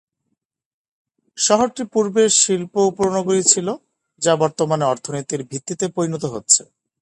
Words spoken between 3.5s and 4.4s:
ছিল, যা